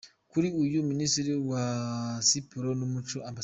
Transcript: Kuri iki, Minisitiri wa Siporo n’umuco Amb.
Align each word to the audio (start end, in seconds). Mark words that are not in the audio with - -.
Kuri 0.31 0.45
iki, 0.49 0.79
Minisitiri 0.91 1.33
wa 1.51 1.63
Siporo 2.29 2.69
n’umuco 2.79 3.17
Amb. 3.27 3.37